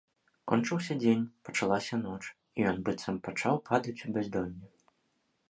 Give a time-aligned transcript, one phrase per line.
[0.51, 4.65] Кончыўся дзень, пачалася ноч, і ён быццам пачаў падаць у бяздонне.